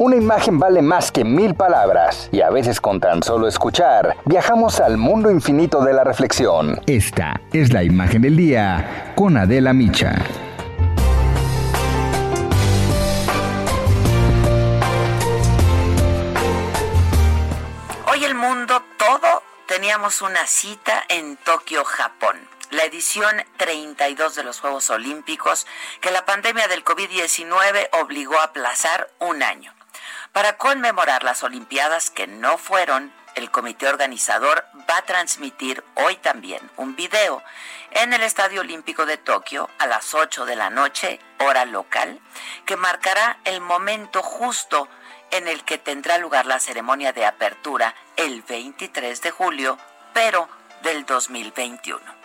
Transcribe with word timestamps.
Una 0.00 0.14
imagen 0.14 0.60
vale 0.60 0.80
más 0.80 1.10
que 1.10 1.24
mil 1.24 1.56
palabras 1.56 2.28
y 2.30 2.40
a 2.40 2.50
veces 2.50 2.80
con 2.80 3.00
tan 3.00 3.20
solo 3.20 3.48
escuchar 3.48 4.16
viajamos 4.26 4.78
al 4.78 4.96
mundo 4.96 5.28
infinito 5.28 5.82
de 5.82 5.92
la 5.92 6.04
reflexión. 6.04 6.80
Esta 6.86 7.40
es 7.52 7.72
la 7.72 7.82
imagen 7.82 8.22
del 8.22 8.36
día 8.36 9.12
con 9.16 9.36
Adela 9.36 9.72
Micha. 9.72 10.14
Hoy 18.06 18.24
el 18.24 18.36
mundo 18.36 18.80
todo 18.98 19.42
teníamos 19.66 20.22
una 20.22 20.46
cita 20.46 21.02
en 21.08 21.36
Tokio, 21.38 21.84
Japón. 21.84 22.36
La 22.70 22.84
edición 22.84 23.34
32 23.56 24.36
de 24.36 24.44
los 24.44 24.60
Juegos 24.60 24.90
Olímpicos 24.90 25.66
que 26.00 26.12
la 26.12 26.24
pandemia 26.24 26.68
del 26.68 26.84
COVID-19 26.84 27.88
obligó 28.00 28.38
a 28.38 28.44
aplazar 28.44 29.08
un 29.18 29.42
año. 29.42 29.72
Para 30.32 30.56
conmemorar 30.56 31.24
las 31.24 31.42
Olimpiadas 31.42 32.10
que 32.10 32.26
no 32.26 32.58
fueron, 32.58 33.12
el 33.34 33.50
comité 33.50 33.88
organizador 33.88 34.64
va 34.88 34.98
a 34.98 35.02
transmitir 35.02 35.84
hoy 35.94 36.16
también 36.16 36.60
un 36.76 36.96
video 36.96 37.42
en 37.92 38.12
el 38.12 38.22
Estadio 38.22 38.60
Olímpico 38.60 39.06
de 39.06 39.16
Tokio 39.16 39.68
a 39.78 39.86
las 39.86 40.14
8 40.14 40.44
de 40.44 40.56
la 40.56 40.70
noche, 40.70 41.20
hora 41.38 41.64
local, 41.64 42.20
que 42.66 42.76
marcará 42.76 43.38
el 43.44 43.60
momento 43.60 44.22
justo 44.22 44.88
en 45.30 45.46
el 45.48 45.64
que 45.64 45.78
tendrá 45.78 46.18
lugar 46.18 46.46
la 46.46 46.58
ceremonia 46.58 47.12
de 47.12 47.26
apertura 47.26 47.94
el 48.16 48.42
23 48.42 49.22
de 49.22 49.30
julio, 49.30 49.78
pero 50.12 50.48
del 50.82 51.06
2021. 51.06 52.17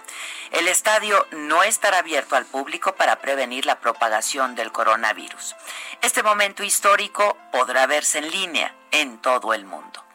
El 0.53 0.67
estadio 0.67 1.25
no 1.31 1.63
estará 1.63 1.97
abierto 1.97 2.35
al 2.35 2.45
público 2.45 2.93
para 2.93 3.15
prevenir 3.15 3.65
la 3.65 3.79
propagación 3.79 4.53
del 4.53 4.71
coronavirus. 4.71 5.55
Este 6.03 6.21
momento 6.21 6.61
histórico 6.61 7.35
podrá 7.51 7.87
verse 7.87 8.19
en 8.19 8.29
línea 8.29 8.75
en 8.91 9.19
todo 9.19 9.55
el 9.55 9.65
mundo. 9.65 10.05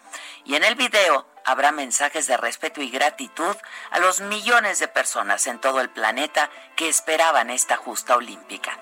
Y 0.44 0.54
en 0.54 0.62
el 0.62 0.76
video 0.76 1.26
habrá 1.44 1.72
mensajes 1.72 2.28
de 2.28 2.36
respeto 2.36 2.80
y 2.80 2.88
gratitud 2.88 3.56
a 3.90 3.98
los 3.98 4.20
millones 4.20 4.78
de 4.78 4.86
personas 4.86 5.48
en 5.48 5.58
todo 5.58 5.80
el 5.80 5.90
planeta 5.90 6.50
que 6.76 6.88
esperaban 6.88 7.50
esta 7.50 7.76
justa 7.76 8.14
olímpica. 8.14 8.78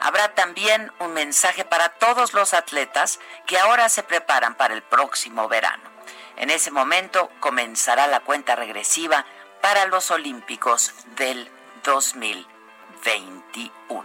Habrá 0.00 0.34
también 0.34 0.92
un 0.98 1.14
mensaje 1.14 1.64
para 1.64 1.88
todos 1.88 2.34
los 2.34 2.52
atletas 2.52 3.18
que 3.46 3.58
ahora 3.58 3.88
se 3.88 4.02
preparan 4.02 4.56
para 4.56 4.74
el 4.74 4.82
próximo 4.82 5.48
verano. 5.48 5.88
En 6.36 6.50
ese 6.50 6.70
momento 6.70 7.30
comenzará 7.40 8.06
la 8.06 8.20
cuenta 8.20 8.54
regresiva 8.54 9.24
para 9.60 9.86
los 9.86 10.10
Olímpicos 10.10 10.92
del 11.16 11.50
2021. 11.84 14.04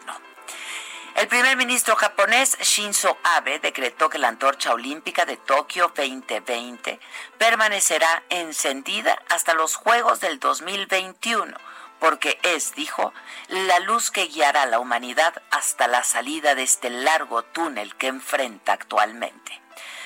El 1.15 1.27
primer 1.27 1.55
ministro 1.57 1.95
japonés 1.95 2.57
Shinzo 2.59 3.17
Abe 3.23 3.59
decretó 3.59 4.09
que 4.09 4.17
la 4.17 4.29
antorcha 4.29 4.73
olímpica 4.73 5.25
de 5.25 5.37
Tokio 5.37 5.91
2020 5.95 6.99
permanecerá 7.37 8.23
encendida 8.30 9.21
hasta 9.30 9.53
los 9.53 9.75
Juegos 9.75 10.21
del 10.21 10.39
2021, 10.39 11.55
porque 11.99 12.39
es, 12.43 12.73
dijo, 12.73 13.13
la 13.47 13.80
luz 13.80 14.09
que 14.09 14.25
guiará 14.25 14.63
a 14.63 14.67
la 14.67 14.80
humanidad 14.80 15.39
hasta 15.52 15.87
la 15.87 16.03
salida 16.03 16.55
de 16.55 16.63
este 16.63 16.89
largo 16.89 17.43
túnel 17.43 17.95
que 17.95 18.08
enfrenta 18.08 18.73
actualmente. 18.73 19.62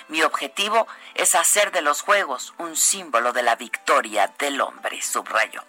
Mi 0.09 0.23
objetivo 0.23 0.87
es 1.15 1.35
hacer 1.35 1.71
de 1.71 1.81
los 1.81 2.01
Juegos 2.01 2.53
un 2.57 2.77
símbolo 2.77 3.33
de 3.33 3.43
la 3.43 3.55
victoria 3.55 4.33
del 4.39 4.61
hombre, 4.61 5.01
subrayó. 5.01 5.63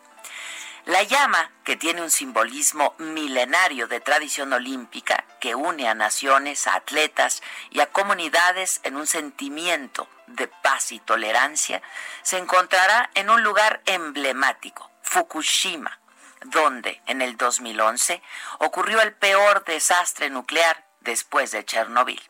La 0.84 1.02
llama, 1.02 1.50
que 1.64 1.76
tiene 1.76 2.00
un 2.00 2.10
simbolismo 2.10 2.94
milenario 2.98 3.88
de 3.88 4.00
tradición 4.00 4.52
olímpica 4.54 5.24
que 5.38 5.54
une 5.54 5.86
a 5.86 5.94
naciones, 5.94 6.66
a 6.66 6.76
atletas 6.76 7.42
y 7.70 7.80
a 7.80 7.90
comunidades 7.90 8.80
en 8.84 8.96
un 8.96 9.06
sentimiento 9.06 10.08
de 10.28 10.48
paz 10.48 10.92
y 10.92 10.98
tolerancia, 11.00 11.82
se 12.22 12.38
encontrará 12.38 13.10
en 13.14 13.28
un 13.28 13.42
lugar 13.42 13.82
emblemático, 13.84 14.90
Fukushima, 15.02 15.98
donde 16.44 17.02
en 17.06 17.20
el 17.22 17.36
2011 17.36 18.22
ocurrió 18.60 19.02
el 19.02 19.12
peor 19.12 19.64
desastre 19.64 20.30
nuclear 20.30 20.86
después 21.00 21.50
de 21.50 21.66
Chernobyl. 21.66 22.22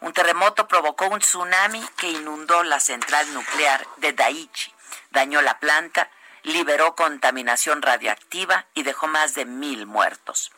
Un 0.00 0.12
terremoto 0.12 0.68
provocó 0.68 1.06
un 1.08 1.20
tsunami 1.20 1.82
que 1.96 2.10
inundó 2.10 2.62
la 2.62 2.80
central 2.80 3.32
nuclear 3.32 3.86
de 3.96 4.12
Daiichi, 4.12 4.72
dañó 5.10 5.40
la 5.42 5.58
planta, 5.58 6.10
liberó 6.42 6.94
contaminación 6.94 7.82
radiactiva 7.82 8.66
y 8.74 8.82
dejó 8.82 9.06
más 9.08 9.34
de 9.34 9.44
mil 9.46 9.86
muertos. 9.86 10.52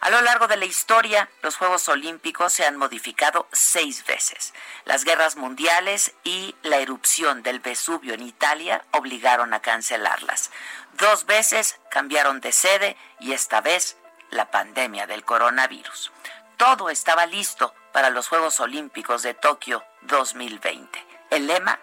A 0.00 0.10
lo 0.10 0.20
largo 0.20 0.46
de 0.46 0.56
la 0.56 0.64
historia, 0.64 1.28
los 1.42 1.56
Juegos 1.56 1.88
Olímpicos 1.88 2.52
se 2.52 2.64
han 2.64 2.76
modificado 2.76 3.48
seis 3.52 4.06
veces. 4.06 4.54
Las 4.84 5.04
guerras 5.04 5.36
mundiales 5.36 6.12
y 6.22 6.54
la 6.62 6.78
erupción 6.78 7.42
del 7.42 7.58
Vesubio 7.58 8.14
en 8.14 8.22
Italia 8.22 8.84
obligaron 8.92 9.54
a 9.54 9.60
cancelarlas. 9.60 10.50
Dos 10.94 11.26
veces 11.26 11.80
cambiaron 11.90 12.40
de 12.40 12.52
sede 12.52 12.96
y 13.18 13.32
esta 13.32 13.60
vez 13.60 13.96
la 14.30 14.50
pandemia 14.50 15.06
del 15.06 15.24
coronavirus. 15.24 16.12
Todo 16.56 16.90
estaba 16.90 17.26
listo 17.26 17.74
para 17.92 18.10
los 18.10 18.28
Juegos 18.28 18.60
Olímpicos 18.60 19.22
de 19.22 19.34
Tokio 19.34 19.84
2020. 20.02 21.04
El 21.30 21.46
lema, 21.46 21.78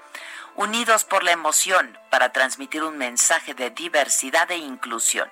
Unidos 0.56 1.04
por 1.04 1.24
la 1.24 1.32
emoción 1.32 2.00
para 2.10 2.32
transmitir 2.32 2.82
un 2.84 2.98
mensaje 2.98 3.54
de 3.54 3.72
diversidad 3.72 4.50
e 4.52 4.56
inclusión. 4.56 5.30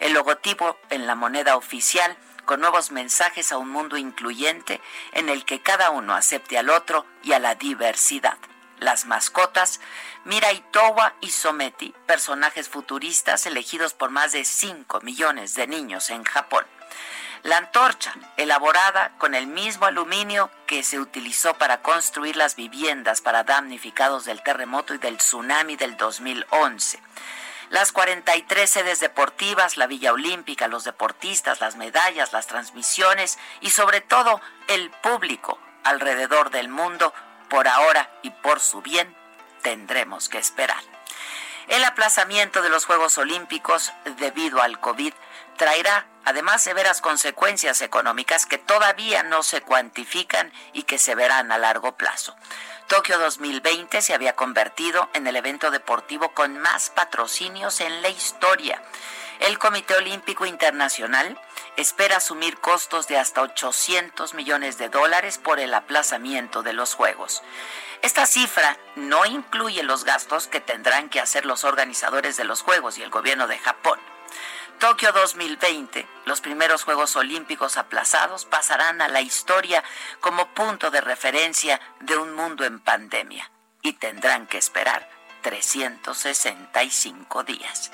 El 0.00 0.14
logotipo 0.14 0.78
en 0.88 1.06
la 1.06 1.14
moneda 1.14 1.56
oficial 1.56 2.16
con 2.46 2.60
nuevos 2.60 2.90
mensajes 2.90 3.52
a 3.52 3.58
un 3.58 3.68
mundo 3.68 3.98
incluyente 3.98 4.80
en 5.12 5.28
el 5.28 5.44
que 5.44 5.60
cada 5.60 5.90
uno 5.90 6.14
acepte 6.14 6.56
al 6.56 6.70
otro 6.70 7.04
y 7.22 7.34
a 7.34 7.38
la 7.38 7.54
diversidad. 7.54 8.38
Las 8.78 9.04
mascotas, 9.04 9.78
Mirai 10.24 10.64
Towa 10.72 11.14
y 11.20 11.30
Someti, 11.30 11.94
personajes 12.06 12.70
futuristas 12.70 13.44
elegidos 13.46 13.92
por 13.92 14.10
más 14.10 14.32
de 14.32 14.44
5 14.44 15.02
millones 15.02 15.54
de 15.54 15.66
niños 15.66 16.08
en 16.08 16.24
Japón. 16.24 16.64
La 17.52 17.58
antorcha, 17.58 18.14
elaborada 18.38 19.12
con 19.18 19.34
el 19.34 19.46
mismo 19.46 19.84
aluminio 19.84 20.50
que 20.66 20.82
se 20.82 20.98
utilizó 20.98 21.52
para 21.58 21.82
construir 21.82 22.34
las 22.34 22.56
viviendas 22.56 23.20
para 23.20 23.44
damnificados 23.44 24.24
del 24.24 24.42
terremoto 24.42 24.94
y 24.94 24.96
del 24.96 25.18
tsunami 25.18 25.76
del 25.76 25.98
2011. 25.98 26.98
Las 27.68 27.92
43 27.92 28.70
sedes 28.70 29.00
deportivas, 29.00 29.76
la 29.76 29.86
Villa 29.86 30.14
Olímpica, 30.14 30.66
los 30.66 30.84
deportistas, 30.84 31.60
las 31.60 31.76
medallas, 31.76 32.32
las 32.32 32.46
transmisiones 32.46 33.38
y 33.60 33.68
sobre 33.68 34.00
todo 34.00 34.40
el 34.68 34.88
público 35.02 35.58
alrededor 35.84 36.48
del 36.48 36.70
mundo, 36.70 37.12
por 37.50 37.68
ahora 37.68 38.10
y 38.22 38.30
por 38.30 38.60
su 38.60 38.80
bien, 38.80 39.14
tendremos 39.60 40.30
que 40.30 40.38
esperar. 40.38 40.82
El 41.68 41.84
aplazamiento 41.84 42.62
de 42.62 42.70
los 42.70 42.86
Juegos 42.86 43.18
Olímpicos 43.18 43.92
debido 44.16 44.62
al 44.62 44.80
COVID 44.80 45.12
traerá 45.58 46.06
además 46.24 46.62
severas 46.62 47.00
consecuencias 47.00 47.82
económicas 47.82 48.46
que 48.46 48.58
todavía 48.58 49.22
no 49.22 49.42
se 49.42 49.60
cuantifican 49.60 50.52
y 50.72 50.84
que 50.84 50.98
se 50.98 51.14
verán 51.14 51.52
a 51.52 51.58
largo 51.58 51.96
plazo. 51.96 52.34
Tokio 52.88 53.18
2020 53.18 54.02
se 54.02 54.14
había 54.14 54.34
convertido 54.34 55.08
en 55.14 55.26
el 55.26 55.36
evento 55.36 55.70
deportivo 55.70 56.34
con 56.34 56.58
más 56.58 56.90
patrocinios 56.90 57.80
en 57.80 58.02
la 58.02 58.08
historia. 58.08 58.82
El 59.40 59.58
Comité 59.58 59.94
Olímpico 59.96 60.46
Internacional 60.46 61.40
espera 61.76 62.18
asumir 62.18 62.58
costos 62.58 63.08
de 63.08 63.18
hasta 63.18 63.42
800 63.42 64.34
millones 64.34 64.78
de 64.78 64.88
dólares 64.88 65.38
por 65.38 65.58
el 65.58 65.74
aplazamiento 65.74 66.62
de 66.62 66.74
los 66.74 66.94
Juegos. 66.94 67.42
Esta 68.02 68.26
cifra 68.26 68.76
no 68.94 69.24
incluye 69.26 69.82
los 69.82 70.04
gastos 70.04 70.46
que 70.46 70.60
tendrán 70.60 71.08
que 71.08 71.20
hacer 71.20 71.46
los 71.46 71.64
organizadores 71.64 72.36
de 72.36 72.44
los 72.44 72.62
Juegos 72.62 72.98
y 72.98 73.02
el 73.02 73.10
gobierno 73.10 73.46
de 73.46 73.58
Japón. 73.58 73.98
Tokio 74.82 75.12
2020, 75.12 76.08
los 76.24 76.40
primeros 76.40 76.82
Juegos 76.82 77.14
Olímpicos 77.14 77.76
aplazados 77.76 78.46
pasarán 78.46 79.00
a 79.00 79.06
la 79.06 79.20
historia 79.20 79.84
como 80.18 80.48
punto 80.54 80.90
de 80.90 81.00
referencia 81.00 81.80
de 82.00 82.16
un 82.16 82.34
mundo 82.34 82.64
en 82.64 82.80
pandemia 82.80 83.48
y 83.80 83.92
tendrán 83.92 84.48
que 84.48 84.58
esperar 84.58 85.08
365 85.42 87.44
días. 87.44 87.92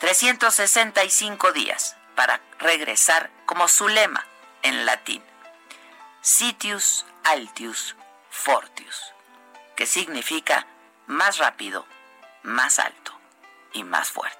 365 0.00 1.52
días 1.52 1.94
para 2.16 2.40
regresar 2.58 3.30
como 3.46 3.68
su 3.68 3.86
lema 3.86 4.26
en 4.62 4.86
latín, 4.86 5.22
Sitius 6.22 7.06
Altius 7.22 7.94
Fortius, 8.30 9.12
que 9.76 9.86
significa 9.86 10.66
más 11.06 11.38
rápido, 11.38 11.86
más 12.42 12.80
alto 12.80 13.16
y 13.72 13.84
más 13.84 14.10
fuerte. 14.10 14.39